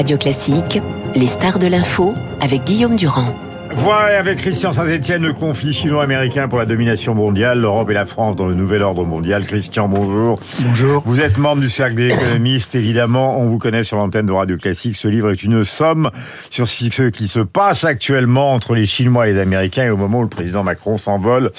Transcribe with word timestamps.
Radio 0.00 0.16
Classique, 0.16 0.80
les 1.14 1.26
stars 1.26 1.58
de 1.58 1.66
l'info 1.66 2.14
avec 2.40 2.64
Guillaume 2.64 2.96
Durand. 2.96 3.34
Voilà 3.72 4.18
avec 4.18 4.38
Christian 4.38 4.72
Saint-Etienne 4.72 5.22
le 5.22 5.32
conflit 5.32 5.72
chino-américain 5.72 6.48
pour 6.48 6.58
la 6.58 6.66
domination 6.66 7.14
mondiale, 7.14 7.60
l'Europe 7.60 7.88
et 7.90 7.94
la 7.94 8.04
France 8.04 8.34
dans 8.34 8.46
le 8.46 8.54
nouvel 8.54 8.82
ordre 8.82 9.04
mondial. 9.04 9.44
Christian, 9.44 9.88
bonjour. 9.88 10.40
Bonjour. 10.60 11.02
Vous 11.06 11.20
êtes 11.20 11.38
membre 11.38 11.62
du 11.62 11.70
cercle 11.70 11.94
des 11.94 12.08
économistes, 12.08 12.74
évidemment. 12.74 13.38
On 13.38 13.46
vous 13.46 13.58
connaît 13.58 13.84
sur 13.84 13.96
l'antenne 13.96 14.26
de 14.26 14.32
Radio 14.32 14.56
Classique. 14.56 14.96
Ce 14.96 15.06
livre 15.06 15.30
est 15.30 15.42
une 15.44 15.64
somme 15.64 16.10
sur 16.50 16.66
ce 16.68 17.08
qui 17.10 17.28
se 17.28 17.40
passe 17.40 17.84
actuellement 17.84 18.52
entre 18.52 18.74
les 18.74 18.86
Chinois 18.86 19.28
et 19.28 19.34
les 19.34 19.38
Américains 19.40 19.84
et 19.84 19.90
au 19.90 19.96
moment 19.96 20.18
où 20.18 20.22
le 20.24 20.28
président 20.28 20.64
Macron 20.64 20.96
s'envole 20.96 21.52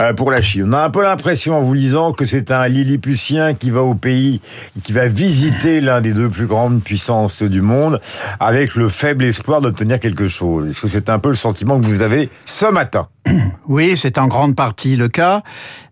euh, 0.00 0.14
pour 0.14 0.30
la 0.30 0.40
Chine. 0.40 0.64
On 0.68 0.72
a 0.72 0.84
un 0.84 0.90
peu 0.90 1.02
l'impression 1.02 1.56
en 1.56 1.60
vous 1.60 1.74
lisant 1.74 2.12
que 2.12 2.24
c'est 2.24 2.50
un 2.50 2.66
Lilliputien 2.68 3.52
qui 3.52 3.70
va 3.70 3.82
au 3.82 3.94
pays, 3.94 4.40
qui 4.82 4.92
va 4.92 5.08
visiter 5.08 5.80
l'un 5.80 6.00
des 6.00 6.14
deux 6.14 6.30
plus 6.30 6.46
grandes 6.46 6.82
puissances 6.82 7.42
du 7.42 7.60
monde 7.60 8.00
avec 8.38 8.76
le 8.76 8.88
faible 8.88 9.24
espoir 9.24 9.60
d'obtenir 9.60 10.00
quelque 10.00 10.26
chose. 10.26 10.68
Est-ce 10.68 10.80
que 10.80 10.88
c'est 10.88 11.10
un 11.10 11.18
peu 11.18 11.28
le 11.28 11.34
sentiment 11.50 11.80
que 11.80 11.84
vous 11.84 12.02
avez 12.02 12.28
ce 12.44 12.66
matin. 12.66 13.08
Oui, 13.68 13.96
c'est 13.96 14.18
en 14.18 14.26
grande 14.26 14.56
partie 14.56 14.96
le 14.96 15.06
cas. 15.06 15.42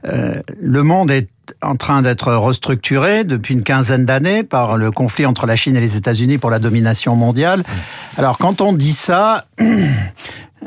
Euh, 0.05 0.41
le 0.61 0.83
monde 0.83 1.13
est 1.13 1.29
en 1.63 1.77
train 1.77 2.03
d'être 2.03 2.33
restructuré 2.33 3.23
depuis 3.23 3.55
une 3.55 3.63
quinzaine 3.63 4.05
d'années 4.05 4.43
par 4.43 4.77
le 4.77 4.91
conflit 4.91 5.27
entre 5.27 5.47
la 5.47 5.55
Chine 5.55 5.77
et 5.77 5.81
les 5.81 5.97
États-Unis 5.97 6.39
pour 6.39 6.51
la 6.51 6.59
domination 6.59 7.15
mondiale. 7.15 7.63
Alors 8.17 8.37
quand 8.39 8.61
on 8.61 8.73
dit 8.73 8.93
ça, 8.93 9.45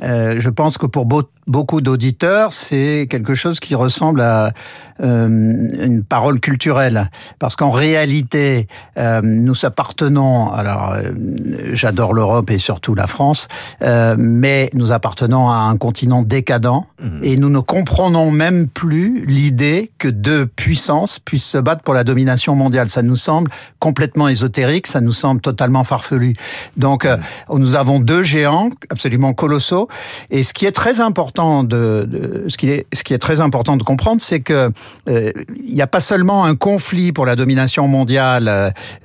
euh, 0.04 0.36
je 0.40 0.50
pense 0.50 0.78
que 0.78 0.86
pour 0.86 1.06
beaucoup 1.48 1.82
d'auditeurs, 1.82 2.54
c'est 2.54 3.08
quelque 3.10 3.36
chose 3.36 3.60
qui 3.60 3.76
ressemble 3.76 4.22
à 4.22 4.52
euh, 5.04 5.28
une 5.28 6.04
parole 6.04 6.40
culturelle, 6.40 7.10
parce 7.40 7.56
qu'en 7.56 7.72
réalité, 7.72 8.68
euh, 8.98 9.22
nous 9.24 9.66
appartenons. 9.66 10.52
Alors, 10.52 10.94
euh, 10.96 11.12
j'adore 11.74 12.14
l'Europe 12.14 12.52
et 12.52 12.60
surtout 12.60 12.94
la 12.96 13.08
France, 13.08 13.48
mais 14.18 14.70
nous 14.74 14.92
appartenons 14.92 15.50
à 15.50 15.56
un 15.56 15.78
continent 15.78 16.22
décadent 16.22 16.84
mmh. 17.02 17.08
et 17.24 17.38
nous 17.38 17.50
ne 17.50 17.60
comprenons 17.60 18.32
même 18.32 18.68
plus 18.68 19.26
l'idée 19.26 19.92
que 19.98 20.08
deux 20.08 20.46
puissances 20.46 21.20
puissent 21.20 21.46
se 21.46 21.58
battre 21.58 21.82
pour 21.84 21.94
la 21.94 22.04
domination 22.04 22.56
mondiale. 22.56 22.90
Ça 22.90 23.02
nous 23.02 23.16
semble 23.16 23.50
complètement 23.80 24.28
ésotérique, 24.28 24.88
ça 24.88 25.02
nous 25.02 25.14
semble 25.14 25.42
totalement 25.42 25.84
farfelu. 25.84 26.34
Donc, 26.78 27.06
mmh. 27.06 27.58
nous 27.58 27.76
avons 27.76 28.00
deux 28.00 28.24
géants 28.24 28.70
absolument 28.90 29.34
colossaux, 29.34 29.88
et 30.30 30.44
ce 30.44 30.54
qui 30.54 30.66
est 30.66 30.72
très 30.72 31.00
important 31.00 31.31
de, 31.36 32.06
de 32.08 32.46
ce 32.50 32.58
qui 32.58 32.70
est 32.70 32.86
ce 32.94 33.04
qui 33.04 33.14
est 33.14 33.18
très 33.18 33.42
important 33.42 33.78
de 33.78 33.84
comprendre, 33.84 34.22
c'est 34.22 34.40
que 34.40 34.72
euh, 35.10 35.32
il 35.64 35.74
n'y 35.74 35.82
a 35.82 35.88
pas 35.88 36.00
seulement 36.00 36.46
un 36.46 36.56
conflit 36.56 37.12
pour 37.12 37.26
la 37.26 37.36
domination 37.36 37.88
mondiale 37.88 38.48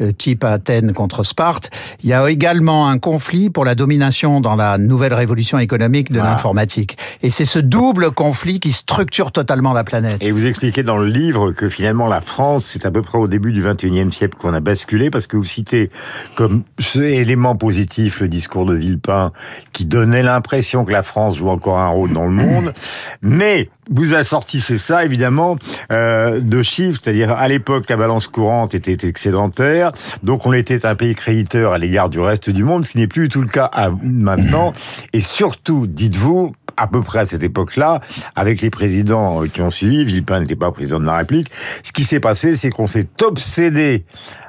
euh, 0.01 0.13
type 0.13 0.45
Athènes 0.45 0.93
contre 0.93 1.25
Sparte, 1.25 1.71
il 2.03 2.09
y 2.09 2.13
a 2.13 2.29
également 2.29 2.89
un 2.89 2.99
conflit 2.99 3.51
pour 3.51 3.65
la 3.65 3.75
domination 3.75 4.41
dans 4.41 4.57
la 4.57 4.79
nouvelle 4.79 5.15
révolution 5.15 5.59
économique 5.59 6.11
de 6.11 6.19
voilà. 6.19 6.33
l'informatique. 6.33 6.97
Et 7.23 7.31
c'est 7.31 7.45
ce 7.45 7.59
double 7.59 8.11
conflit 8.11 8.61
qui 8.61 8.73
structure 8.73 9.33
totalement 9.33 9.73
la 9.73 9.85
planète. 9.85 10.19
Et 10.21 10.33
vous 10.33 10.47
expliquez 10.47 10.83
dans 10.83 10.99
le 10.99 11.07
livre 11.07 11.53
que 11.53 11.69
finalement 11.69 12.09
la 12.09 12.21
France, 12.21 12.67
c'est 12.67 12.87
à 12.87 12.91
peu 12.91 13.03
près 13.03 13.19
au 13.19 13.29
début 13.29 13.53
du 13.53 13.63
21e 13.63 14.11
siècle 14.11 14.37
qu'on 14.39 14.55
a 14.55 14.61
basculé 14.61 15.11
parce 15.11 15.27
que 15.27 15.37
vous 15.37 15.45
citez 15.45 15.91
comme 16.35 16.63
élément 16.97 17.57
positif 17.57 18.21
le 18.21 18.29
discours 18.29 18.67
de 18.67 18.75
Villepin 18.75 19.33
qui 19.73 19.85
donnait 19.85 20.23
l'impression 20.23 20.85
que 20.85 20.93
la 20.93 21.03
France 21.03 21.37
joue 21.37 21.49
encore 21.49 21.79
un 21.79 21.89
rôle 21.89 22.13
dans 22.17 22.25
le 22.25 22.33
monde, 22.33 22.73
mais 23.21 23.69
vous 23.91 24.15
assortissez 24.15 24.79
ça 24.79 25.05
évidemment 25.05 25.57
euh, 25.93 26.41
de 26.41 26.63
chiffres, 26.63 26.99
c'est-à-dire 27.03 27.33
à, 27.33 27.47
l'époque 27.47 27.91
la 27.91 27.97
balance 27.97 28.27
courante 28.27 28.75
était 28.75 29.07
excédentaire, 29.07 29.93
donc 30.23 30.47
on 30.47 30.53
était 30.55 30.87
un 30.87 30.95
pays 30.95 31.15
créditeur 31.15 31.73
à 31.73 31.79
l'égard 31.79 32.09
du 32.09 32.19
reste 32.19 32.49
du 32.49 32.65
monde, 32.65 32.87
ce 32.87 32.93
qui 32.93 32.99
n'est 32.99 33.07
plus 33.07 33.29
tout 33.29 33.43
le 33.43 33.49
cas 33.49 33.69
à, 33.73 33.91
maintenant. 34.03 34.73
Et 35.13 35.21
surtout, 35.21 35.87
dites-vous, 35.87 36.55
à 36.77 36.87
peu 36.87 37.01
près 37.01 37.21
à 37.21 37.25
cette 37.27 37.43
époque-là, 37.43 38.01
avec 38.35 38.61
les 38.61 38.71
présidents 38.71 39.43
qui 39.45 39.63
ont 39.63 39.71
suivi, 39.71 40.05
Villepin 40.05 40.41
n'était 40.41 40.57
pas 40.57 40.71
président 40.71 41.01
de 41.01 41.07
la 41.07 41.17
République, 41.17 41.51
ce 41.83 41.93
qui 41.93 42.05
s'est 42.05 42.21
passé, 42.21 42.57
c'est 42.57 42.71
qu'on 42.71 42.87
s'est 42.87 43.09
obsédé 43.23 44.05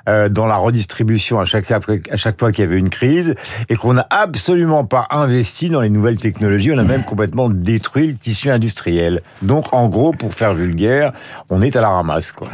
euh, 0.07 0.29
dans 0.29 0.45
la 0.45 0.55
redistribution 0.55 1.39
à 1.39 1.45
chaque, 1.45 1.69
à 1.71 2.17
chaque 2.17 2.39
fois 2.39 2.51
qu'il 2.51 2.63
y 2.63 2.67
avait 2.67 2.77
une 2.77 2.89
crise 2.89 3.35
et 3.69 3.75
qu'on 3.75 3.93
n'a 3.93 4.07
absolument 4.09 4.85
pas 4.85 5.07
investi 5.09 5.69
dans 5.69 5.81
les 5.81 5.89
nouvelles 5.89 6.17
technologies, 6.17 6.71
on 6.71 6.77
a 6.77 6.83
même 6.83 7.03
complètement 7.03 7.49
détruit 7.49 8.07
le 8.07 8.15
tissu 8.15 8.49
industriel. 8.49 9.21
Donc, 9.41 9.73
en 9.73 9.87
gros, 9.89 10.11
pour 10.11 10.33
faire 10.33 10.53
vulgaire, 10.53 11.11
on 11.49 11.61
est 11.61 11.75
à 11.75 11.81
la 11.81 11.89
ramasse, 11.89 12.31
quoi. 12.31 12.49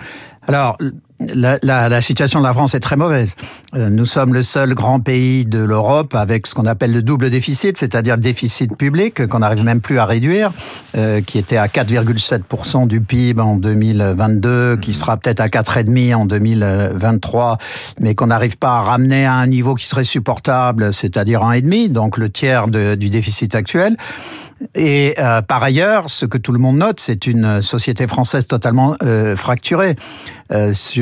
Alors, 0.48 0.78
la, 1.20 1.58
la, 1.62 1.90
la, 1.90 2.02
situation 2.02 2.40
de 2.40 2.46
la 2.46 2.54
France 2.54 2.74
est 2.74 2.80
très 2.80 2.96
mauvaise. 2.96 3.36
Euh, 3.76 3.90
nous 3.90 4.06
sommes 4.06 4.34
le 4.34 4.44
seul 4.44 4.74
grand 4.74 5.00
pays 5.00 5.46
de 5.46 5.60
l'Europe 5.60 6.16
avec 6.16 6.48
ce 6.48 6.56
qu'on 6.56 6.66
appelle 6.66 6.92
le 6.92 7.04
double 7.04 7.30
déficit, 7.30 7.78
c'est-à-dire 7.78 8.16
le 8.16 8.22
déficit 8.22 8.76
public 8.76 9.28
qu'on 9.28 9.40
n'arrive 9.40 9.64
même 9.64 9.82
plus 9.82 10.00
à 10.00 10.06
réduire, 10.06 10.52
euh, 10.98 11.22
qui 11.22 11.38
était 11.38 11.58
à 11.58 11.68
4,7% 11.68 12.88
du 12.88 13.02
PIB 13.02 13.42
en 13.42 13.58
2022, 13.58 14.78
qui 14.78 14.94
sera 14.94 15.18
peut-être 15.18 15.40
à 15.40 15.48
4,5% 15.48 16.16
en 16.16 16.26
2023, 16.26 17.58
mais 18.00 18.16
qu'on 18.16 18.28
n'arrive 18.28 18.58
pas 18.58 18.78
à 18.78 18.82
ramener 18.82 19.26
à 19.26 19.34
un 19.34 19.48
niveau 19.48 19.76
qui 19.76 19.86
serait 19.86 20.04
supportable, 20.04 20.94
c'est-à-dire 20.94 21.42
1,5, 21.42 21.92
donc 21.92 22.18
le 22.18 22.30
tiers 22.30 22.68
de, 22.68 22.96
du 22.96 23.10
déficit 23.10 23.56
actuel. 23.56 23.98
Et 24.76 25.16
euh, 25.20 25.42
par 25.42 25.64
ailleurs, 25.64 26.10
ce 26.10 26.26
que 26.26 26.38
tout 26.38 26.52
le 26.52 26.60
monde 26.60 26.78
note, 26.78 27.00
c'est 27.00 27.28
une 27.28 27.62
société 27.62 28.08
française 28.08 28.48
totalement 28.48 28.96
euh, 29.04 29.36
fracturée 29.36 29.96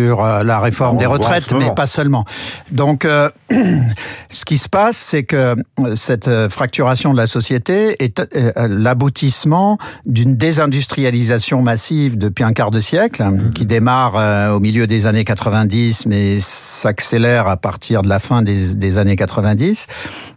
sur 0.01 0.23
euh, 0.23 0.43
la 0.43 0.59
réforme 0.59 0.97
des 0.97 1.05
retraites, 1.05 1.53
mais 1.53 1.73
pas 1.75 1.85
seulement. 1.85 2.25
Donc, 2.71 3.05
euh, 3.05 3.29
ce 4.29 4.45
qui 4.45 4.57
se 4.57 4.67
passe, 4.67 4.97
c'est 4.97 5.23
que 5.23 5.55
cette 5.95 6.29
fracturation 6.49 7.11
de 7.11 7.17
la 7.17 7.27
société 7.27 8.03
est 8.03 8.21
l'aboutissement 8.55 9.77
d'une 10.05 10.35
désindustrialisation 10.35 11.61
massive 11.61 12.17
depuis 12.17 12.43
un 12.43 12.53
quart 12.53 12.71
de 12.71 12.79
siècle, 12.79 13.23
mmh. 13.23 13.53
qui 13.53 13.65
démarre 13.65 14.55
au 14.55 14.59
milieu 14.59 14.87
des 14.87 15.05
années 15.05 15.23
90, 15.23 16.05
mais 16.05 16.39
s'accélère 16.39 17.47
à 17.47 17.57
partir 17.57 18.01
de 18.01 18.09
la 18.09 18.19
fin 18.19 18.41
des, 18.41 18.75
des 18.75 18.97
années 18.97 19.15
90. 19.15 19.87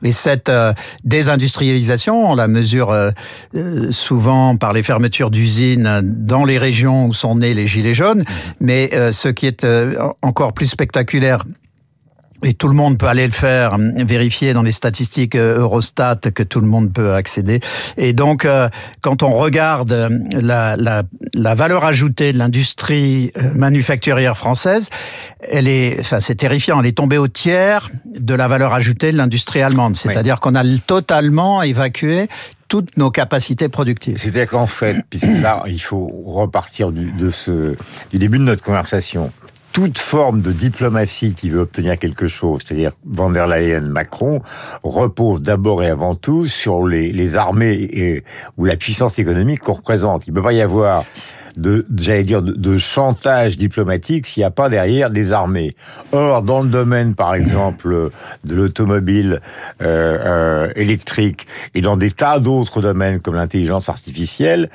Et 0.03 0.13
cette 0.13 0.51
désindustrialisation, 1.05 2.31
on 2.31 2.35
la 2.35 2.49
mesure 2.49 2.95
souvent 3.91 4.57
par 4.57 4.73
les 4.73 4.83
fermetures 4.83 5.31
d'usines 5.31 6.01
dans 6.03 6.45
les 6.45 6.59
régions 6.59 7.07
où 7.07 7.13
sont 7.13 7.37
nés 7.37 7.55
les 7.55 7.67
gilets 7.67 7.95
jaunes, 7.95 8.25
mais 8.61 8.91
ce 9.13 9.29
qui 9.29 9.47
est 9.47 9.54
encore 10.23 10.55
plus 10.55 10.67
spectaculaire 10.67 11.45
et 12.45 12.55
tout 12.55 12.69
le 12.69 12.75
monde 12.75 12.99
peut 12.99 13.07
aller 13.07 13.27
le 13.27 13.33
faire, 13.33 13.77
vérifier 13.79 14.53
dans 14.53 14.63
les 14.63 14.73
statistiques 14.73 15.35
Eurostat 15.35 16.17
que 16.35 16.43
tout 16.43 16.61
le 16.61 16.67
monde 16.67 16.93
peut 16.93 17.15
accéder. 17.15 17.61
Et 17.97 18.13
donc, 18.13 18.47
quand 19.01 19.23
on 19.23 19.33
regarde 19.33 20.11
la, 20.33 20.77
la, 20.77 21.03
la 21.35 21.55
valeur 21.55 21.85
ajoutée 21.85 22.33
de 22.33 22.39
l'industrie 22.39 23.33
manufacturière 23.55 24.37
française, 24.37 24.91
elle 25.41 25.69
est, 25.69 25.97
enfin, 26.01 26.21
c'est 26.21 26.35
terrifiant. 26.35 26.81
Elle 26.81 26.87
est 26.87 26.99
tombée 26.99 27.19
au 27.19 27.29
tiers 27.29 27.89
de 28.05 28.35
la 28.35 28.47
valeur 28.47 28.75
ajoutée 28.75 29.11
de 29.11 29.17
l'industrie 29.17 29.63
allemande. 29.63 29.97
C'est-à-dire 29.97 30.35
oui. 30.35 30.41
qu'on 30.43 30.55
a 30.55 30.65
totalement 30.87 31.63
évacué 31.63 32.29
toutes 32.69 32.97
nos 32.97 33.11
capacités 33.11 33.69
productives. 33.69 34.19
C'est-à-dire 34.19 34.49
qu'en 34.49 34.67
fait, 34.67 34.97
puisque 35.11 35.27
là, 35.43 35.63
il 35.67 35.81
faut 35.81 36.07
repartir 36.27 36.93
du, 36.93 37.13
début 38.13 38.39
de 38.39 38.45
notre 38.45 38.63
conversation, 38.63 39.33
toute 39.73 39.99
forme 39.99 40.41
de 40.41 40.53
diplomatie 40.53 41.35
qui 41.35 41.51
veut 41.51 41.61
obtenir 41.61 41.99
quelque 41.99 42.29
chose, 42.29 42.63
c'est-à-dire 42.65 42.93
Van 43.05 43.31
der 43.31 43.49
Leyen, 43.49 43.81
Macron, 43.81 44.41
repose 44.83 45.43
d'abord 45.43 45.83
et 45.83 45.89
avant 45.89 46.15
tout 46.15 46.47
sur 46.47 46.87
les, 46.87 47.13
les 47.13 47.37
armées 47.37 47.73
et, 47.73 48.25
ou 48.57 48.65
la 48.65 48.77
puissance 48.77 49.19
économique 49.19 49.61
qu'on 49.61 49.73
représente. 49.73 50.27
Il 50.27 50.31
ne 50.31 50.37
peut 50.37 50.43
pas 50.43 50.53
y 50.53 50.61
avoir 50.61 51.05
de, 51.57 51.87
j'allais 51.97 52.25
dire, 52.25 52.43
de, 52.43 52.53
de, 52.53 52.79
chantage 52.79 53.57
diplomatique 53.57 54.27
s'il 54.27 54.41
n'y 54.41 54.45
a 54.45 54.51
pas 54.51 54.69
derrière 54.69 55.11
des 55.11 55.33
armées. 55.33 55.75
Or, 56.13 56.43
dans 56.43 56.63
le 56.63 56.69
domaine, 56.69 57.15
par 57.15 57.35
exemple, 57.35 58.11
de 58.45 58.55
l'automobile 58.55 59.41
euh, 59.83 60.19
euh, 60.67 60.73
électrique 60.77 61.47
et 61.75 61.81
dans 61.81 61.97
des 61.97 62.11
tas 62.11 62.39
d'autres 62.39 62.81
domaines 62.81 63.21
comme 63.21 63.35
l'intelligence 63.35 63.89
artificielle, 63.89 64.71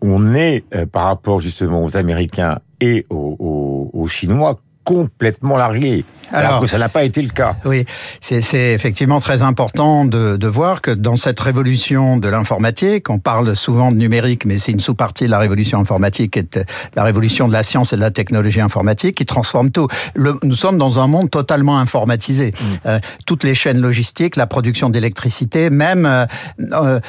on 0.00 0.34
est, 0.34 0.64
euh, 0.74 0.86
par 0.86 1.04
rapport 1.04 1.40
justement 1.40 1.84
aux 1.84 1.96
Américains 1.96 2.58
et 2.80 3.06
aux, 3.10 3.36
aux, 3.38 3.90
aux 3.92 4.06
Chinois, 4.06 4.58
complètement 4.84 5.56
largué. 5.56 6.04
Alors, 6.32 6.48
alors 6.48 6.60
que 6.62 6.66
ça 6.66 6.78
n'a 6.78 6.88
pas 6.88 7.04
été 7.04 7.20
le 7.20 7.28
cas. 7.28 7.56
Oui, 7.64 7.84
c'est 8.20 8.72
effectivement 8.72 9.20
très 9.20 9.42
important 9.42 10.04
de, 10.04 10.36
de, 10.36 10.48
voir 10.48 10.80
que 10.80 10.90
dans 10.90 11.16
cette 11.16 11.38
révolution 11.40 12.16
de 12.16 12.28
l'informatique, 12.28 13.10
on 13.10 13.18
parle 13.18 13.54
souvent 13.54 13.92
de 13.92 13.96
numérique, 13.96 14.46
mais 14.46 14.58
c'est 14.58 14.72
une 14.72 14.80
sous-partie 14.80 15.26
de 15.26 15.30
la 15.30 15.38
révolution 15.38 15.78
informatique, 15.78 16.36
est 16.36 16.58
la 16.96 17.04
révolution 17.04 17.48
de 17.48 17.52
la 17.52 17.62
science 17.62 17.92
et 17.92 17.96
de 17.96 18.00
la 18.00 18.10
technologie 18.10 18.60
informatique, 18.60 19.16
qui 19.16 19.26
transforme 19.26 19.70
tout. 19.70 19.88
Le, 20.14 20.38
nous 20.42 20.54
sommes 20.54 20.78
dans 20.78 21.00
un 21.00 21.06
monde 21.06 21.30
totalement 21.30 21.78
informatisé. 21.78 22.52
Mmh. 22.52 22.64
Euh, 22.86 22.98
toutes 23.26 23.44
les 23.44 23.54
chaînes 23.54 23.80
logistiques, 23.80 24.36
la 24.36 24.46
production 24.46 24.88
d'électricité, 24.88 25.70
même 25.70 26.06
euh, 26.06 26.26
euh, 26.72 27.00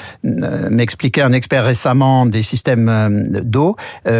m'expliquait 0.69 1.21
un 1.21 1.33
expert 1.33 1.63
récemment 1.63 2.25
des 2.25 2.43
systèmes 2.43 3.27
d'eau, 3.43 3.75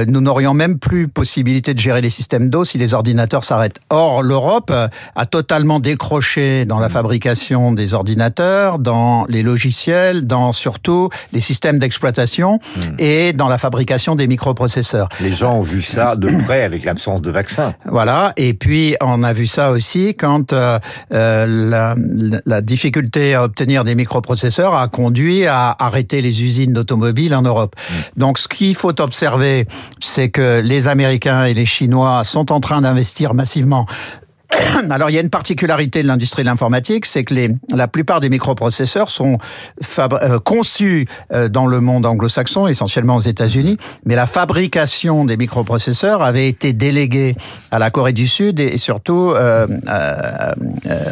nous 0.08 0.22
n'aurions 0.22 0.54
même 0.54 0.78
plus 0.80 1.08
possibilité 1.08 1.74
de 1.74 1.80
gérer 1.80 2.02
les 2.02 2.10
systèmes 2.10 2.50
d'eau 2.50 2.64
si 2.64 2.78
les 2.78 2.94
ordinateurs 2.94 3.43
s'arrêtent. 3.44 3.80
Or, 3.90 4.24
l'Europe 4.24 4.72
a 4.72 5.26
totalement 5.26 5.80
décroché 5.80 6.66
dans 6.66 6.80
la 6.80 6.90
fabrication 6.90 7.72
des 7.72 7.94
ordinateurs, 7.94 8.80
dans 8.80 9.26
les 9.30 9.44
logiciels, 9.44 10.26
dans 10.28 10.52
surtout 10.52 11.10
les 11.32 11.42
systèmes 11.42 11.80
d'exploitation 11.80 12.60
hmm. 12.76 12.82
et 13.00 13.34
dans 13.34 13.48
la 13.48 13.58
fabrication 13.58 14.16
des 14.16 14.28
microprocesseurs. 14.28 15.10
Les 15.22 15.32
gens 15.32 15.58
ont 15.58 15.62
vu 15.62 15.82
ça 15.82 16.16
de 16.16 16.30
près 16.44 16.64
avec 16.64 16.86
l'absence 16.86 17.22
de 17.22 17.32
vaccins. 17.32 17.74
Voilà, 17.86 18.34
et 18.38 18.54
puis 18.54 18.96
on 19.02 19.24
a 19.24 19.34
vu 19.34 19.48
ça 19.48 19.72
aussi 19.72 20.16
quand 20.16 20.54
euh, 20.54 20.80
euh, 21.14 21.46
la, 21.70 21.96
la, 22.46 22.62
difficulté 22.62 23.36
à 23.36 23.44
obtenir 23.44 23.84
des 23.84 23.96
microprocesseurs 23.96 24.76
a 24.76 24.88
conduit 24.88 25.46
à 25.46 25.76
arrêter 25.80 26.22
les 26.22 26.44
usines 26.44 26.74
d'automobiles 26.74 27.36
en 27.36 27.42
Europe. 27.42 27.76
Hmm. 27.90 28.20
Donc 28.20 28.38
ce 28.38 28.48
qu'il 28.48 28.76
faut 28.76 29.00
observer, 29.02 29.68
c'est 30.00 30.30
que 30.30 30.62
les 30.64 30.88
Américains 30.88 31.46
et 31.46 31.54
les 31.54 31.66
Chinois 31.66 32.24
sont 32.24 32.52
en 32.52 32.60
train 32.60 32.82
d'investir 32.82 33.33
massivement 33.34 33.86
alors 34.90 35.10
il 35.10 35.14
y 35.14 35.18
a 35.18 35.22
une 35.22 35.30
particularité 35.30 36.04
de 36.04 36.08
l'industrie 36.08 36.44
de 36.44 36.48
l'informatique, 36.48 37.06
c'est 37.06 37.24
que 37.24 37.34
les, 37.34 37.50
la 37.74 37.88
plupart 37.88 38.20
des 38.20 38.30
microprocesseurs 38.30 39.10
sont 39.10 39.38
euh, 40.00 40.40
conçus 40.40 41.08
euh, 41.32 41.50
dans 41.50 41.66
le 41.66 41.80
monde 41.80 42.06
anglo-saxon, 42.06 42.68
essentiellement 42.68 43.16
aux 43.16 43.22
États-Unis, 43.22 43.78
mais 44.06 44.16
la 44.16 44.26
fabrication 44.26 45.26
des 45.26 45.38
microprocesseurs 45.38 46.22
avait 46.22 46.48
été 46.48 46.74
déléguée 46.74 47.36
à 47.72 47.80
la 47.80 47.92
Corée 47.92 48.14
du 48.14 48.28
Sud 48.28 48.60
et 48.60 48.78
surtout 48.78 49.32
euh, 49.36 49.68
à, 49.88 50.54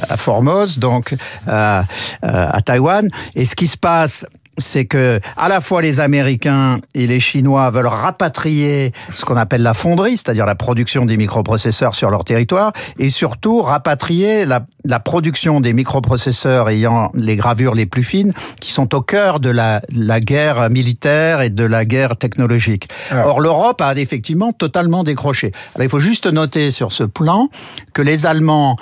à, 0.09 0.17
Formose, 0.17 0.77
donc 0.77 1.15
à, 1.47 1.85
à 2.21 2.61
Taïwan. 2.61 3.09
Et 3.35 3.45
ce 3.45 3.55
qui 3.55 3.67
se 3.67 3.77
passe 3.77 4.25
c'est 4.57 4.85
que 4.85 5.19
à 5.37 5.49
la 5.49 5.61
fois 5.61 5.81
les 5.81 5.99
Américains 5.99 6.79
et 6.93 7.07
les 7.07 7.19
Chinois 7.19 7.69
veulent 7.69 7.87
rapatrier 7.87 8.91
ce 9.09 9.25
qu'on 9.25 9.37
appelle 9.37 9.61
la 9.61 9.73
fonderie, 9.73 10.17
c'est-à-dire 10.17 10.45
la 10.45 10.55
production 10.55 11.05
des 11.05 11.17
microprocesseurs 11.17 11.95
sur 11.95 12.09
leur 12.09 12.23
territoire, 12.23 12.73
et 12.99 13.09
surtout 13.09 13.61
rapatrier 13.61 14.45
la, 14.45 14.65
la 14.85 14.99
production 14.99 15.61
des 15.61 15.73
microprocesseurs 15.73 16.69
ayant 16.69 17.11
les 17.13 17.35
gravures 17.35 17.75
les 17.75 17.85
plus 17.85 18.03
fines, 18.03 18.33
qui 18.59 18.71
sont 18.71 18.93
au 18.95 19.01
cœur 19.01 19.39
de 19.39 19.49
la, 19.49 19.81
la 19.95 20.19
guerre 20.19 20.69
militaire 20.69 21.41
et 21.41 21.49
de 21.49 21.63
la 21.63 21.85
guerre 21.85 22.17
technologique. 22.17 22.87
Or, 23.23 23.39
l'Europe 23.39 23.81
a 23.81 23.95
effectivement 23.95 24.53
totalement 24.53 25.03
décroché. 25.03 25.51
Alors, 25.75 25.85
il 25.85 25.89
faut 25.89 25.99
juste 25.99 26.27
noter 26.27 26.71
sur 26.71 26.91
ce 26.91 27.03
plan 27.03 27.49
que 27.93 28.01
les 28.01 28.25
Allemands, 28.25 28.77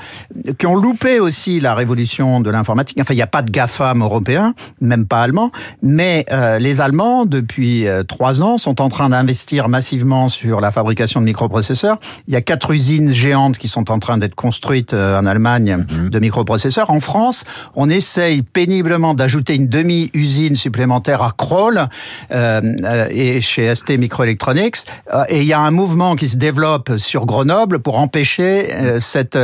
qui 0.57 0.65
ont 0.65 0.75
loupé 0.75 1.19
aussi 1.19 1.59
la 1.59 1.75
révolution 1.75 2.39
de 2.39 2.49
l'informatique, 2.49 2.97
enfin, 2.99 3.13
il 3.13 3.17
n'y 3.17 3.23
a 3.23 3.27
pas 3.27 3.41
de 3.41 3.51
GAFAM 3.51 4.01
européen, 4.01 4.53
même 4.81 5.05
pas 5.05 5.21
allemand, 5.21 5.51
mais 5.81 6.25
euh, 6.31 6.59
les 6.59 6.81
Allemands, 6.81 7.25
depuis 7.25 7.87
euh, 7.87 8.03
trois 8.03 8.41
ans, 8.41 8.57
sont 8.57 8.81
en 8.81 8.89
train 8.89 9.09
d'investir 9.09 9.69
massivement 9.69 10.29
sur 10.29 10.61
la 10.61 10.71
fabrication 10.71 11.19
de 11.19 11.25
microprocesseurs. 11.25 11.97
Il 12.27 12.33
y 12.33 12.37
a 12.37 12.41
quatre 12.41 12.71
usines 12.71 13.11
géantes 13.11 13.57
qui 13.57 13.67
sont 13.67 13.91
en 13.91 13.99
train 13.99 14.17
d'être 14.17 14.35
construites 14.35 14.93
euh, 14.93 15.19
en 15.19 15.25
Allemagne 15.25 15.85
mhm. 15.89 16.09
de 16.09 16.19
microprocesseurs. 16.19 16.89
En 16.91 16.99
France, 16.99 17.43
on 17.75 17.89
essaye 17.89 18.41
péniblement 18.41 19.13
d'ajouter 19.13 19.55
une 19.55 19.67
demi-usine 19.67 20.55
supplémentaire 20.55 21.23
à 21.23 21.33
Kroll 21.35 21.87
et 22.31 23.41
chez 23.41 23.73
ST 23.73 23.97
Microelectronics. 23.97 24.77
et 25.29 25.41
il 25.41 25.45
y 25.45 25.53
a 25.53 25.59
un 25.59 25.71
mouvement 25.71 26.15
qui 26.15 26.27
se 26.27 26.37
développe 26.37 26.97
sur 26.97 27.25
Grenoble 27.25 27.79
pour 27.79 27.97
empêcher 27.99 28.67
cette 28.99 29.37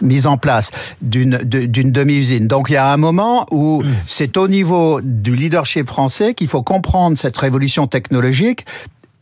mise 0.00 0.26
en 0.26 0.36
place 0.36 0.70
d'une 1.02 1.38
demi-usine. 1.38 2.46
Donc 2.46 2.70
il 2.70 2.74
y 2.74 2.76
a 2.76 2.92
un 2.92 2.96
moment 2.96 3.46
où 3.50 3.82
mhm. 3.82 3.94
c'est 4.06 4.36
au 4.36 4.48
niveau 4.48 5.00
du 5.02 5.36
leadership 5.46 5.86
français 5.86 6.34
qu'il 6.34 6.48
faut 6.48 6.62
comprendre 6.62 7.16
cette 7.16 7.36
révolution 7.36 7.86
technologique 7.86 8.66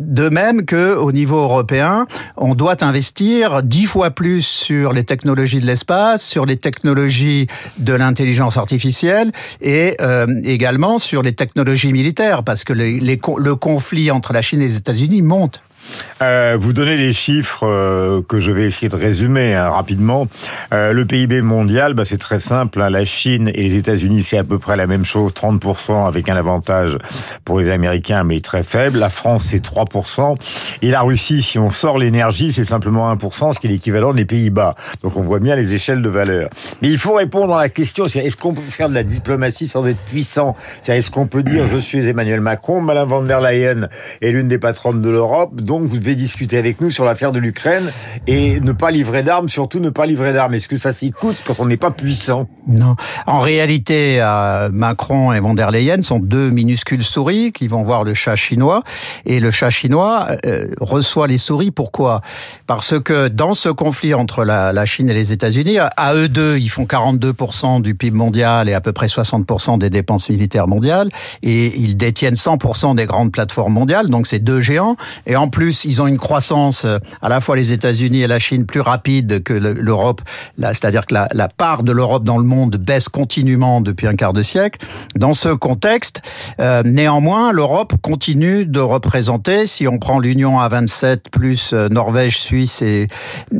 de 0.00 0.28
même 0.28 0.64
que 0.64 0.96
au 0.96 1.12
niveau 1.12 1.38
européen, 1.38 2.06
on 2.36 2.54
doit 2.54 2.82
investir 2.82 3.62
dix 3.62 3.86
fois 3.86 4.10
plus 4.10 4.42
sur 4.42 4.92
les 4.92 5.04
technologies 5.04 5.60
de 5.60 5.66
l'espace, 5.66 6.24
sur 6.24 6.46
les 6.46 6.56
technologies 6.56 7.46
de 7.78 7.92
l'intelligence 7.92 8.56
artificielle 8.56 9.30
et 9.60 9.96
euh, 10.00 10.26
également 10.42 10.98
sur 10.98 11.22
les 11.22 11.34
technologies 11.34 11.92
militaires, 11.92 12.42
parce 12.42 12.64
que 12.64 12.72
le 12.72 13.54
conflit 13.54 14.10
entre 14.10 14.32
la 14.32 14.42
Chine 14.42 14.62
et 14.62 14.66
les 14.66 14.76
États-Unis 14.76 15.22
monte. 15.22 15.62
Euh, 16.22 16.56
vous 16.58 16.72
donnez 16.72 16.96
les 16.96 17.12
chiffres 17.12 17.66
euh, 17.66 18.22
que 18.26 18.38
je 18.38 18.52
vais 18.52 18.64
essayer 18.64 18.88
de 18.88 18.96
résumer 18.96 19.54
hein, 19.54 19.70
rapidement. 19.70 20.26
Euh, 20.72 20.92
le 20.92 21.04
PIB 21.04 21.42
mondial, 21.42 21.94
bah, 21.94 22.04
c'est 22.04 22.18
très 22.18 22.38
simple. 22.38 22.80
Hein. 22.80 22.90
la 22.90 23.04
Chine 23.04 23.50
et 23.52 23.62
les 23.62 23.76
États-Unis, 23.76 24.22
c'est 24.22 24.38
à 24.38 24.44
peu 24.44 24.58
près 24.58 24.76
la 24.76 24.86
même 24.86 25.04
chose, 25.04 25.32
30% 25.32 26.06
avec 26.06 26.28
un 26.28 26.36
avantage 26.36 26.96
pour 27.44 27.58
les 27.58 27.70
Américains, 27.70 28.24
mais 28.24 28.40
très 28.40 28.62
faible. 28.62 28.98
La 28.98 29.10
France, 29.10 29.44
c'est 29.44 29.64
3%. 29.64 30.36
Et 30.82 30.90
la 30.90 31.02
Russie, 31.02 31.42
si 31.42 31.58
on 31.58 31.70
sort 31.70 31.98
l'énergie, 31.98 32.52
c'est 32.52 32.64
simplement 32.64 33.12
1%, 33.14 33.52
ce 33.52 33.60
qui 33.60 33.66
est 33.66 33.70
l'équivalent 33.70 34.14
des 34.14 34.24
Pays-Bas. 34.24 34.74
Donc 35.02 35.16
on 35.16 35.22
voit 35.22 35.40
bien 35.40 35.56
les 35.56 35.74
échelles 35.74 36.02
de 36.02 36.08
valeur. 36.08 36.48
Mais 36.80 36.88
il 36.88 36.98
faut 36.98 37.14
répondre 37.14 37.54
à 37.54 37.62
la 37.62 37.68
question, 37.68 38.04
est-ce 38.04 38.36
qu'on 38.36 38.54
peut 38.54 38.62
faire 38.62 38.88
de 38.88 38.94
la 38.94 39.02
diplomatie 39.02 39.66
sans 39.66 39.86
être 39.86 39.98
puissant? 39.98 40.56
Est-ce 40.86 41.10
qu'on 41.10 41.26
peut 41.26 41.42
dire 41.42 41.66
je 41.66 41.78
suis 41.78 42.06
Emmanuel 42.06 42.40
Macron, 42.40 42.80
Madame 42.80 43.08
van 43.08 43.22
der 43.22 43.40
Leyen 43.40 43.88
est 44.20 44.30
l'une 44.30 44.48
des 44.48 44.58
patronnes 44.58 45.02
de 45.02 45.10
l'Europe, 45.10 45.60
donc 45.78 45.88
vous 45.88 45.98
devez 45.98 46.14
discuter 46.14 46.56
avec 46.56 46.80
nous 46.80 46.90
sur 46.90 47.04
l'affaire 47.04 47.32
de 47.32 47.40
l'Ukraine 47.40 47.90
et 48.28 48.60
ne 48.60 48.70
pas 48.70 48.92
livrer 48.92 49.24
d'armes, 49.24 49.48
surtout 49.48 49.80
ne 49.80 49.90
pas 49.90 50.06
livrer 50.06 50.32
d'armes. 50.32 50.54
Est-ce 50.54 50.68
que 50.68 50.76
ça 50.76 50.92
s'écoute 50.92 51.36
quand 51.44 51.58
on 51.58 51.66
n'est 51.66 51.76
pas 51.76 51.90
puissant? 51.90 52.46
Non. 52.68 52.94
En 53.26 53.40
réalité, 53.40 54.18
euh, 54.20 54.68
Macron 54.72 55.32
et 55.32 55.40
von 55.40 55.54
der 55.54 55.72
Leyen 55.72 56.02
sont 56.02 56.20
deux 56.20 56.50
minuscules 56.50 57.02
souris 57.02 57.50
qui 57.50 57.66
vont 57.66 57.82
voir 57.82 58.04
le 58.04 58.14
chat 58.14 58.36
chinois 58.36 58.84
et 59.26 59.40
le 59.40 59.50
chat 59.50 59.70
chinois 59.70 60.28
euh, 60.46 60.68
reçoit 60.80 61.26
les 61.26 61.38
souris. 61.38 61.72
Pourquoi? 61.72 62.20
Parce 62.68 63.00
que 63.00 63.26
dans 63.26 63.54
ce 63.54 63.68
conflit 63.68 64.14
entre 64.14 64.44
la, 64.44 64.72
la 64.72 64.84
Chine 64.84 65.10
et 65.10 65.14
les 65.14 65.32
États-Unis, 65.32 65.78
à 65.78 66.14
eux 66.14 66.28
deux, 66.28 66.56
ils 66.58 66.68
font 66.68 66.84
42% 66.84 67.82
du 67.82 67.96
PIB 67.96 68.16
mondial 68.16 68.68
et 68.68 68.74
à 68.74 68.80
peu 68.80 68.92
près 68.92 69.06
60% 69.06 69.78
des 69.78 69.90
dépenses 69.90 70.28
militaires 70.28 70.68
mondiales 70.68 71.08
et 71.42 71.76
ils 71.76 71.96
détiennent 71.96 72.34
100% 72.34 72.94
des 72.94 73.06
grandes 73.06 73.32
plateformes 73.32 73.72
mondiales. 73.72 74.08
Donc 74.08 74.28
c'est 74.28 74.38
deux 74.38 74.60
géants 74.60 74.96
et 75.26 75.34
en 75.34 75.48
plus 75.48 75.63
ils 75.84 76.02
ont 76.02 76.06
une 76.06 76.18
croissance, 76.18 76.84
euh, 76.84 76.98
à 77.22 77.28
la 77.28 77.40
fois 77.40 77.56
les 77.56 77.72
États-Unis 77.72 78.22
et 78.22 78.26
la 78.26 78.38
Chine, 78.38 78.66
plus 78.66 78.80
rapide 78.80 79.42
que 79.42 79.52
l'Europe. 79.52 80.20
C'est-à-dire 80.58 81.06
que 81.06 81.14
la, 81.14 81.48
part 81.56 81.82
de 81.82 81.92
l'Europe 81.92 82.24
dans 82.24 82.38
le 82.38 82.44
monde 82.44 82.76
baisse 82.76 83.08
continuellement 83.08 83.80
depuis 83.80 84.06
un 84.06 84.14
quart 84.14 84.32
de 84.32 84.42
siècle. 84.42 84.80
Dans 85.14 85.34
ce 85.34 85.50
contexte, 85.50 86.22
euh, 86.60 86.82
néanmoins, 86.84 87.52
l'Europe 87.52 87.94
continue 88.02 88.66
de 88.66 88.80
représenter, 88.80 89.66
si 89.66 89.86
on 89.86 89.98
prend 89.98 90.18
l'Union 90.18 90.58
à 90.58 90.68
27 90.68 91.30
plus 91.30 91.72
euh, 91.72 91.88
Norvège, 91.88 92.38
Suisse 92.38 92.82
et, 92.82 93.08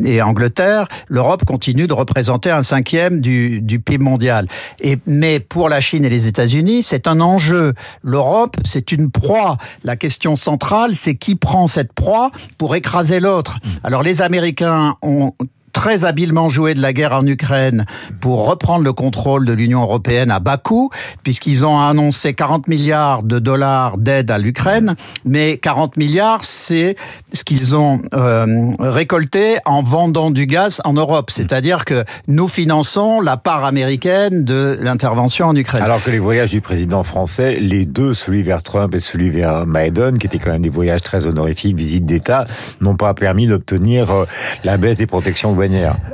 et 0.05 0.23
Angleterre, 0.23 0.89
l'Europe 1.09 1.45
continue 1.45 1.87
de 1.87 1.93
représenter 1.93 2.51
un 2.51 2.63
cinquième 2.63 3.21
du, 3.21 3.61
du 3.61 3.81
PIB 3.81 4.03
mondial. 4.03 4.47
Et, 4.81 4.99
mais 5.07 5.41
pour 5.41 5.69
la 5.69 5.81
Chine 5.81 6.05
et 6.05 6.11
les 6.11 6.27
États-Unis, 6.27 6.83
c'est 6.83 7.07
un 7.07 7.21
enjeu. 7.21 7.75
L'Europe, 8.03 8.57
c'est 8.65 8.93
une 8.93 9.11
proie. 9.11 9.57
La 9.85 9.97
question 9.97 10.37
centrale, 10.37 10.95
c'est 10.95 11.15
qui 11.15 11.35
prend 11.35 11.67
cette 11.67 11.93
proie 11.95 12.31
pour 12.59 12.75
écraser 12.77 13.21
l'autre. 13.21 13.59
Alors 13.83 14.03
les 14.03 14.23
Américains 14.23 14.97
ont 15.03 15.33
très 15.75 16.07
habilement 16.07 16.49
joué 16.49 16.73
de 16.73 16.81
la 16.81 16.95
guerre 16.95 17.13
en 17.13 17.27
Ukraine 17.27 17.85
pour 18.21 18.49
reprendre 18.49 18.85
le 18.85 18.95
contrôle 18.95 19.45
de 19.45 19.53
l'Union 19.53 19.83
européenne 19.83 20.31
à 20.31 20.41
bas 20.41 20.57
coût, 20.57 20.89
puisqu'ils 21.23 21.67
ont 21.67 21.79
annoncé 21.79 22.33
40 22.33 22.69
milliards 22.69 23.23
de 23.23 23.39
dollars 23.39 23.99
d'aide 23.99 24.31
à 24.31 24.39
l'Ukraine, 24.39 24.95
mais 25.27 25.59
40 25.59 25.99
milliards, 25.99 26.45
c'est 26.45 26.97
ce 27.33 27.45
qu'ils 27.45 27.77
ont 27.77 28.01
euh, 28.15 28.71
récolté 28.79 29.57
en 29.67 29.83
vendant 29.83 30.31
du 30.31 30.47
gaz 30.47 30.81
en 30.85 30.95
Europe. 30.95 31.31
C'est-à-dire 31.31 31.85
que 31.85 32.05
nous 32.29 32.49
finançons 32.49 33.21
la 33.21 33.37
part 33.37 33.65
américaine 33.65 34.45
de 34.45 34.79
l'intervention 34.81 35.49
en 35.49 35.57
Ukraine. 35.57 35.83
Alors 35.83 36.03
que 36.03 36.11
les 36.11 36.21
voyages 36.21 36.51
du 36.51 36.61
président 36.61 37.03
français, 37.03 37.57
les 37.61 37.85
deux, 37.85 38.15
celui 38.15 38.43
vers 38.43 38.63
Trump 38.63 38.95
et 38.95 39.01
celui 39.01 39.29
vers 39.29 39.67
Biden, 39.67 40.19
qui 40.19 40.29
étaient 40.29 40.39
quand 40.39 40.53
même 40.53 40.63
des 40.63 40.71
voyages 40.71 41.03
très 41.03 41.27
honorifiques, 41.27 41.77
visites 41.77 42.07
d'État, 42.07 42.47
n'ont 42.81 42.97
pas 42.97 43.13
permis 43.13 43.49
d'obtenir 43.49 44.11
euh, 44.13 44.25
la 44.63 44.77
baisse 44.77 44.99
des 44.99 45.07
protections 45.07 45.53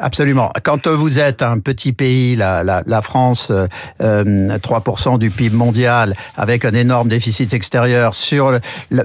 Absolument. 0.01 0.51
Quand 0.63 0.89
vous 0.89 1.19
êtes 1.19 1.43
un 1.43 1.59
petit 1.59 1.93
pays, 1.93 2.37
la, 2.37 2.65
la, 2.65 2.83
la 2.87 3.03
France, 3.03 3.51
euh, 4.01 4.59
3% 4.59 5.19
du 5.19 5.31
PIB 5.31 5.57
mondial, 5.57 6.15
avec 6.37 6.65
un 6.65 6.75
énorme 6.75 7.09
déficit 7.09 7.53
extérieur, 7.53 8.15
sur 8.15 8.59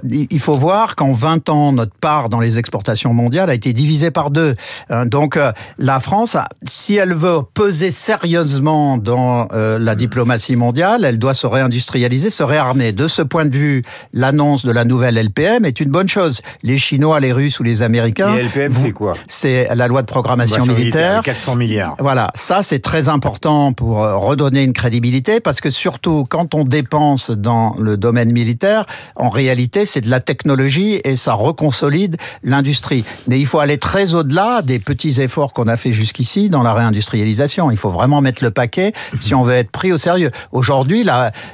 il 0.10 0.40
faut 0.40 0.56
voir 0.56 0.96
qu'en 0.96 1.12
20 1.12 1.50
ans, 1.50 1.72
notre 1.72 1.96
part 1.96 2.30
dans 2.30 2.40
les 2.40 2.58
exportations 2.58 3.14
mondiales 3.14 3.50
a 3.50 3.54
été 3.54 3.74
divisée 3.74 4.12
par 4.12 4.32
deux. 4.32 4.56
Hein, 4.90 5.06
donc 5.06 5.38
euh, 5.38 5.52
la 5.78 6.00
France, 6.00 6.38
si 6.64 6.96
elle 6.96 7.14
veut 7.14 7.40
peser 7.54 7.92
sérieusement 7.92 8.98
dans 8.98 9.48
euh, 9.54 9.80
la 9.80 9.96
diplomatie 9.96 10.56
mondiale, 10.56 11.06
elle 11.06 11.20
doit 11.20 11.34
se 11.34 11.48
réindustrialiser, 11.48 12.30
se 12.30 12.44
réarmer. 12.44 12.92
De 12.92 13.08
ce 13.08 13.22
point 13.22 13.46
de 13.46 13.56
vue, 13.56 13.84
l'annonce 14.14 14.66
de 14.66 14.72
la 14.72 14.86
nouvelle 14.86 15.18
LPM 15.18 15.66
est 15.66 15.80
une 15.80 15.90
bonne 15.90 16.10
chose. 16.10 16.42
Les 16.64 16.78
Chinois, 16.78 17.20
les 17.20 17.32
Russes 17.32 17.60
ou 17.60 17.64
les 17.64 17.82
Américains... 17.82 18.36
Et 18.36 18.44
LPM, 18.44 18.74
c'est 18.74 18.92
quoi? 18.92 19.14
C'est 19.28 19.68
la 19.74 19.88
loi 19.88 20.02
de 20.02 20.08
programme 20.08 20.35
programmation 20.36 20.74
militaire. 20.74 21.22
400 21.24 21.56
milliards. 21.56 21.96
Voilà, 22.00 22.32
ça 22.36 22.64
c'est 22.64 22.80
très 22.80 23.10
important 23.10 23.74
pour 23.74 24.04
euh, 24.04 24.18
redonner 24.18 24.64
une 24.64 24.74
crédibilité 24.74 25.40
parce 25.40 25.62
que 25.62 25.70
surtout 25.70 26.26
quand 26.30 26.54
on 26.54 26.64
dépense 26.64 27.32
dans 27.32 27.76
le 27.80 27.98
domaine 27.98 28.32
militaire, 28.32 28.86
en 29.16 29.30
réalité 29.30 29.86
c'est 29.86 30.02
de 30.02 30.10
la 30.10 30.20
technologie 30.20 31.00
et 31.04 31.16
ça 31.16 31.34
reconsolide 31.34 32.18
l'industrie. 32.44 33.06
Mais 33.28 33.40
il 33.40 33.46
faut 33.46 33.60
aller 33.60 33.78
très 33.78 34.14
au-delà 34.14 34.62
des 34.62 34.80
petits 34.80 35.22
efforts 35.22 35.54
qu'on 35.54 35.68
a 35.68 35.78
fait 35.78 35.94
jusqu'ici 35.94 36.50
dans 36.50 36.64
la 36.64 36.74
réindustrialisation. 36.74 37.72
Il 37.72 37.78
faut 37.78 37.90
vraiment 37.90 38.22
mettre 38.22 38.44
le 38.44 38.52
paquet 38.52 38.94
si 39.20 39.34
on 39.34 39.44
veut 39.44 39.54
être 39.54 39.72
pris 39.72 39.92
au 39.92 39.98
sérieux. 39.98 40.32
Aujourd'hui, 40.52 41.06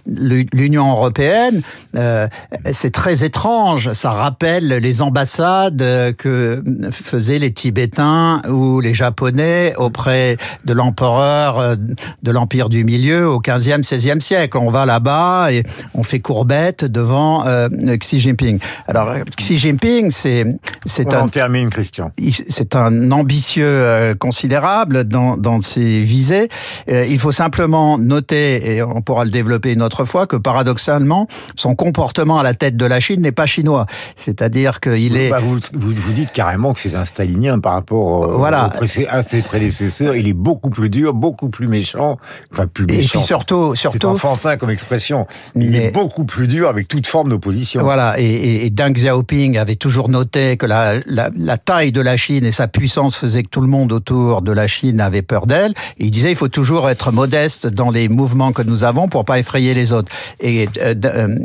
l'Union 0.06 0.92
européenne, 0.92 1.62
euh, 1.96 2.28
c'est 2.72 2.92
très 2.92 3.24
étrange. 3.24 3.94
Ça 3.94 4.12
rappelle 4.12 4.68
les 4.68 5.02
ambassades 5.02 5.84
que 6.18 6.64
faisaient 6.92 7.40
les 7.40 7.52
Tibétains 7.52 8.42
ou 8.50 8.71
les 8.80 8.94
Japonais 8.94 9.74
auprès 9.78 10.38
de 10.66 10.74
l'empereur 10.74 11.60
euh, 11.60 11.76
de 12.24 12.32
l'Empire 12.32 12.70
du 12.70 12.84
Milieu 12.84 13.30
au 13.30 13.40
15e, 13.40 13.84
16e 13.84 14.20
siècle. 14.20 14.58
On 14.58 14.70
va 14.70 14.86
là-bas 14.86 15.52
et 15.52 15.64
on 15.94 16.04
fait 16.04 16.20
courbette 16.20 16.86
devant 16.86 17.46
euh, 17.46 17.70
Xi 17.98 18.20
Jinping. 18.20 18.60
Alors 18.88 19.14
Xi 19.38 19.58
Jinping, 19.58 20.12
c'est 20.12 20.46
c'est 20.86 21.14
un 21.14 21.28
termine 21.28 21.70
Christian. 21.70 22.12
C'est 22.50 22.76
un 22.76 23.12
ambitieux 23.12 23.66
euh, 23.66 24.16
considérable 24.16 25.04
dans 25.04 25.38
dans 25.38 25.62
ses 25.62 26.02
visées. 26.02 26.50
Il 26.88 27.20
faut 27.20 27.32
simplement 27.32 27.98
noter 27.98 28.76
et 28.76 28.84
on 28.84 29.02
pourra 29.02 29.26
le 29.26 29.32
développer 29.32 29.72
une 29.74 29.82
autre 29.82 30.06
fois 30.06 30.28
que 30.28 30.36
paradoxalement 30.36 31.28
son 31.56 31.76
comportement 31.76 32.40
à 32.40 32.44
la 32.44 32.54
tête 32.54 32.78
de 32.78 32.86
la 32.86 33.00
Chine 33.00 33.22
n'est 33.22 33.32
pas 33.32 33.46
chinois. 33.46 33.86
C'est-à-dire 34.16 34.80
qu'il 34.80 35.18
est 35.18 35.30
bah, 35.30 35.40
vous, 35.42 35.60
vous, 35.74 35.94
vous 35.94 36.14
dites 36.14 36.32
carrément 36.32 36.74
que 36.74 36.80
c'est 36.80 36.96
un 36.96 37.06
stalinien 37.06 37.60
par 37.60 37.74
rapport 37.74 38.32
voilà. 38.38 38.61
À 39.10 39.24
ses 39.24 39.42
prédécesseurs. 39.42 40.16
Il 40.16 40.28
est 40.28 40.34
beaucoup 40.34 40.70
plus 40.70 40.90
dur, 40.90 41.14
beaucoup 41.14 41.50
plus 41.50 41.68
méchant, 41.68 42.18
enfin 42.52 42.68
plus 42.68 42.86
méchant. 42.86 43.00
Et 43.00 43.08
puis 43.08 43.22
surtout, 43.22 43.76
surtout, 43.76 43.98
c'est 44.00 44.06
enfantin 44.06 44.58
comme 44.58 44.70
expression. 44.70 45.28
il 45.56 45.76
est 45.76 45.92
beaucoup 45.92 46.26
plus 46.26 46.48
dur 46.48 46.70
avec 46.70 46.88
toute 46.88 47.08
forme 47.08 47.30
d'opposition. 47.30 47.82
Voilà. 47.82 48.20
Et, 48.20 48.66
et, 48.66 48.70
Deng 48.70 48.94
Xiaoping 48.94 49.58
avait 49.58 49.76
toujours 49.76 50.10
noté 50.10 50.58
que 50.58 50.66
la, 50.66 50.96
la, 51.06 51.30
la, 51.36 51.58
taille 51.58 51.92
de 51.92 52.02
la 52.02 52.18
Chine 52.18 52.46
et 52.46 52.52
sa 52.52 52.68
puissance 52.68 53.16
faisaient 53.16 53.44
que 53.44 53.50
tout 53.50 53.62
le 53.62 53.68
monde 53.68 53.92
autour 53.92 54.42
de 54.42 54.52
la 54.52 54.68
Chine 54.68 55.02
avait 55.02 55.22
peur 55.22 55.48
d'elle. 55.48 55.72
Et 55.98 56.06
il 56.06 56.12
disait 56.12 56.32
il 56.32 56.38
faut 56.38 56.48
toujours 56.48 56.90
être 56.90 57.12
modeste 57.12 57.68
dans 57.68 57.92
les 57.92 58.10
mouvements 58.10 58.52
que 58.52 58.62
nous 58.62 58.84
avons 58.84 59.08
pour 59.08 59.26
pas 59.26 59.40
effrayer 59.40 59.74
les 59.74 59.94
autres. 59.94 60.12
Et 60.40 60.68
euh, 60.80 60.96
euh, 61.06 61.36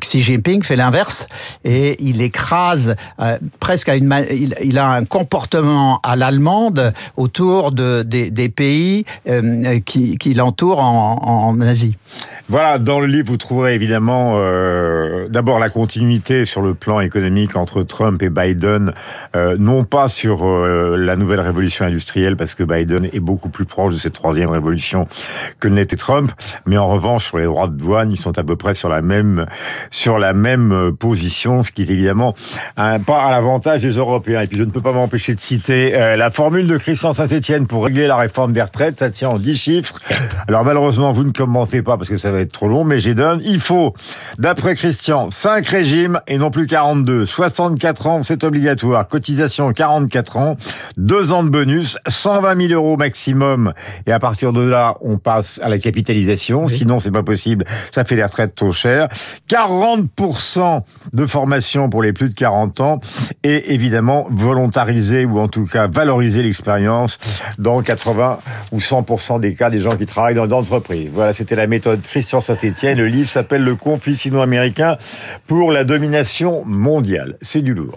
Xi 0.00 0.22
Jinping 0.22 0.62
fait 0.62 0.76
l'inverse 0.76 1.26
et 1.64 2.02
il 2.02 2.20
écrase 2.20 2.96
euh, 3.20 3.38
presque 3.60 3.88
à 3.88 3.96
une. 3.96 4.12
Il, 4.30 4.54
il 4.62 4.78
a 4.78 4.88
un 4.90 5.04
comportement 5.04 6.00
à 6.02 6.16
autour 7.16 7.72
de, 7.72 8.02
des, 8.02 8.48
pays 8.48 9.04
euh, 9.28 9.80
qui, 9.80 10.34
l'entourent 10.34 10.80
en, 10.80 11.60
Asie. 11.60 11.96
Voilà, 12.48 12.78
dans 12.78 13.00
le 13.00 13.06
livre, 13.06 13.28
vous 13.28 13.36
trouverez 13.36 13.74
évidemment 13.74 14.34
euh, 14.36 15.28
d'abord 15.28 15.58
la 15.58 15.68
continuité 15.68 16.44
sur 16.44 16.60
le 16.60 16.74
plan 16.74 17.00
économique 17.00 17.56
entre 17.56 17.82
Trump 17.82 18.22
et 18.22 18.30
Biden, 18.30 18.92
euh, 19.36 19.56
non 19.58 19.84
pas 19.84 20.08
sur 20.08 20.46
la 20.46 21.16
nouvelle 21.16 21.40
révolution 21.40 21.84
industrielle, 21.84 22.36
parce 22.36 22.54
que 22.54 22.64
Biden 22.64 23.08
est 23.12 23.20
beaucoup 23.20 23.48
plus 23.48 23.64
proche 23.64 23.94
de 23.94 23.98
cette 23.98 24.14
troisième 24.14 24.50
révolution 24.50 25.06
que 25.60 25.68
n'était 25.68 25.96
Trump, 25.96 26.32
mais 26.66 26.76
en 26.76 26.88
revanche 26.88 27.26
sur 27.26 27.38
les 27.38 27.44
droits 27.44 27.68
de 27.68 27.76
douane, 27.76 28.10
ils 28.10 28.16
sont 28.16 28.38
à 28.38 28.42
peu 28.42 28.56
près 28.56 28.74
sur 28.74 28.88
la 28.88 29.02
même 29.02 29.46
sur 29.90 30.18
la 30.18 30.32
même 30.32 30.92
position, 30.98 31.62
ce 31.62 31.70
qui 31.70 31.82
est 31.82 31.90
évidemment 31.90 32.34
un 32.76 32.98
pas 32.98 33.22
à 33.22 33.30
l'avantage 33.30 33.82
des 33.82 33.92
Européens. 33.92 34.42
Et 34.42 34.46
puis 34.46 34.58
je 34.58 34.64
ne 34.64 34.70
peux 34.70 34.80
pas 34.80 34.92
m'empêcher 34.92 35.34
de 35.34 35.40
citer 35.40 35.94
euh, 36.12 36.16
la 36.16 36.30
formule 36.30 36.66
de 36.66 36.76
Christian 36.76 37.12
Saint-Etienne 37.12 37.66
pour 37.66 37.84
régler 37.84 38.06
la 38.06 38.16
réforme 38.16 38.52
des 38.52 38.62
retraites, 38.62 38.98
ça 38.98 39.10
tient 39.10 39.30
en 39.30 39.38
dix 39.38 39.56
chiffres. 39.56 39.98
Alors 40.48 40.64
malheureusement, 40.64 41.12
vous 41.12 41.24
ne 41.24 41.32
commentez 41.32 41.82
pas 41.82 41.96
parce 41.96 42.08
que 42.08 42.16
ça 42.16 42.30
va 42.30 42.40
être 42.40 42.52
trop 42.52 42.68
long, 42.68 42.84
mais 42.84 43.00
j'y 43.00 43.14
donne. 43.14 43.40
Il 43.44 43.60
faut, 43.60 43.94
d'après 44.38 44.74
Christian, 44.74 45.30
5 45.30 45.66
régimes 45.66 46.20
et 46.26 46.38
non 46.38 46.50
plus 46.50 46.66
42. 46.66 47.26
64 47.26 48.06
ans, 48.06 48.22
c'est 48.22 48.44
obligatoire. 48.44 49.06
Cotisation 49.08 49.72
44 49.72 50.36
ans. 50.36 50.56
2 50.96 51.32
ans 51.32 51.42
de 51.42 51.48
bonus. 51.48 51.96
120 52.06 52.68
000 52.68 52.72
euros 52.72 52.96
maximum. 52.96 53.72
Et 54.06 54.12
à 54.12 54.18
partir 54.18 54.52
de 54.52 54.62
là, 54.62 54.94
on 55.00 55.18
passe 55.18 55.60
à 55.62 55.68
la 55.68 55.78
capitalisation. 55.78 56.68
Sinon, 56.68 57.00
c'est 57.00 57.10
pas 57.10 57.22
possible. 57.22 57.64
Ça 57.90 58.04
fait 58.04 58.16
des 58.16 58.24
retraites 58.24 58.54
trop 58.54 58.72
chères. 58.72 59.08
40% 59.48 60.82
de 61.12 61.26
formation 61.26 61.88
pour 61.88 62.02
les 62.02 62.12
plus 62.12 62.28
de 62.28 62.34
40 62.34 62.80
ans. 62.80 63.00
Et 63.42 63.72
évidemment, 63.74 64.26
volontariser 64.30 65.24
ou 65.24 65.38
en 65.38 65.48
tout 65.48 65.64
cas 65.64 65.88
valoriser 66.02 66.42
l'expérience 66.42 67.18
dans 67.58 67.80
80 67.80 68.40
ou 68.72 68.78
100% 68.78 69.38
des 69.38 69.54
cas 69.54 69.70
des 69.70 69.78
gens 69.78 69.90
qui 69.90 70.04
travaillent 70.04 70.34
dans 70.34 70.46
l'entreprise. 70.46 71.10
Voilà, 71.12 71.32
c'était 71.32 71.54
la 71.54 71.68
méthode 71.68 72.00
Christian 72.02 72.40
Saint-Étienne. 72.40 72.98
Le 72.98 73.06
livre 73.06 73.28
s'appelle 73.28 73.62
Le 73.62 73.76
conflit 73.76 74.16
sino-américain 74.16 74.96
pour 75.46 75.70
la 75.70 75.84
domination 75.84 76.64
mondiale. 76.66 77.36
C'est 77.40 77.62
du 77.62 77.74
lourd. 77.74 77.90